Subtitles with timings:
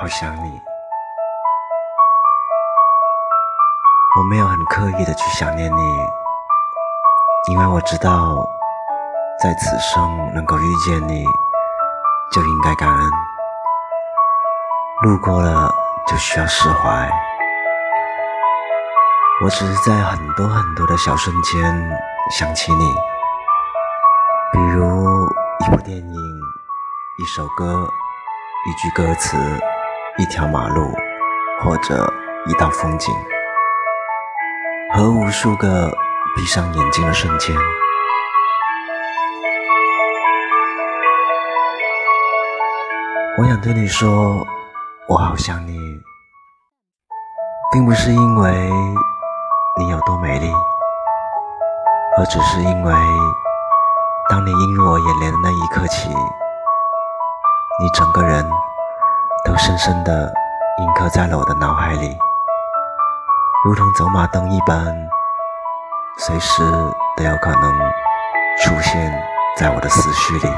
[0.00, 0.62] 好想你。
[4.16, 5.82] 我没有很刻意的去想念你，
[7.50, 8.46] 因为我知道，
[9.42, 11.24] 在此生能够遇见你，
[12.30, 13.10] 就应该感恩。
[15.02, 15.68] 路过了
[16.06, 17.10] 就需要释怀。
[19.42, 21.98] 我只是在很多很多的小瞬间
[22.38, 22.84] 想起你，
[24.52, 25.28] 比如
[25.66, 26.14] 一部电影、
[27.16, 27.84] 一首歌、
[28.68, 29.36] 一句歌词、
[30.18, 30.92] 一条马路，
[31.60, 32.12] 或者
[32.46, 33.14] 一道风景。
[34.92, 35.96] 和无数个
[36.34, 37.54] 闭上眼睛的瞬间，
[43.38, 44.44] 我想对你说，
[45.08, 45.78] 我好想你，
[47.72, 48.70] 并不是因为
[49.78, 50.52] 你有多美丽，
[52.16, 52.92] 而只是因为，
[54.28, 58.44] 当你映入我眼帘的那一刻起，你整个人
[59.48, 60.30] 都深深的
[60.78, 62.18] 印刻在了我的脑海里。
[63.64, 64.94] 如同走马灯一般，
[66.18, 66.62] 随时
[67.16, 67.78] 都有可能
[68.60, 69.10] 出现
[69.56, 70.52] 在我的思绪里。